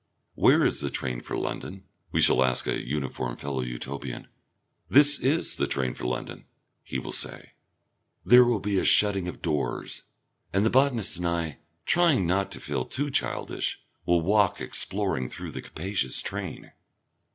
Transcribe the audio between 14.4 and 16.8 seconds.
exploring through the capacious train.